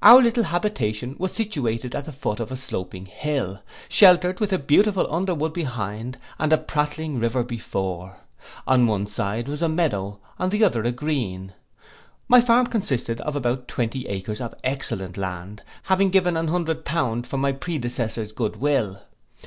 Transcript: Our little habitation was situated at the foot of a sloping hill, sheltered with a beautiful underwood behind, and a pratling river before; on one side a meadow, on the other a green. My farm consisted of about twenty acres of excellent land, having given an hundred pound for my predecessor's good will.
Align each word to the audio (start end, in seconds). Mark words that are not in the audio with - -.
Our 0.00 0.22
little 0.22 0.44
habitation 0.44 1.14
was 1.18 1.30
situated 1.34 1.94
at 1.94 2.04
the 2.04 2.10
foot 2.12 2.40
of 2.40 2.50
a 2.50 2.56
sloping 2.56 3.04
hill, 3.04 3.60
sheltered 3.86 4.40
with 4.40 4.50
a 4.50 4.58
beautiful 4.58 5.06
underwood 5.14 5.52
behind, 5.52 6.16
and 6.38 6.54
a 6.54 6.56
pratling 6.56 7.18
river 7.20 7.42
before; 7.44 8.16
on 8.66 8.86
one 8.86 9.06
side 9.06 9.50
a 9.50 9.68
meadow, 9.68 10.20
on 10.38 10.48
the 10.48 10.64
other 10.64 10.82
a 10.84 10.90
green. 10.90 11.52
My 12.28 12.40
farm 12.40 12.68
consisted 12.68 13.20
of 13.20 13.36
about 13.36 13.68
twenty 13.68 14.06
acres 14.06 14.40
of 14.40 14.54
excellent 14.64 15.18
land, 15.18 15.62
having 15.82 16.08
given 16.08 16.34
an 16.38 16.48
hundred 16.48 16.86
pound 16.86 17.26
for 17.26 17.36
my 17.36 17.52
predecessor's 17.52 18.32
good 18.32 18.56
will. 18.56 19.02